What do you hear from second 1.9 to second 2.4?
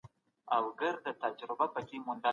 بیان سي.